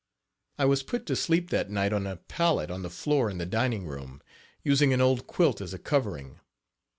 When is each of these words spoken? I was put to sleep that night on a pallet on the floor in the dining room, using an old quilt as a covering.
I 0.57 0.65
was 0.65 0.81
put 0.81 1.05
to 1.05 1.15
sleep 1.15 1.51
that 1.51 1.69
night 1.69 1.93
on 1.93 2.07
a 2.07 2.15
pallet 2.15 2.71
on 2.71 2.81
the 2.81 2.89
floor 2.89 3.29
in 3.29 3.37
the 3.37 3.45
dining 3.45 3.85
room, 3.85 4.19
using 4.63 4.93
an 4.93 4.99
old 4.99 5.27
quilt 5.27 5.61
as 5.61 5.75
a 5.75 5.77
covering. 5.77 6.39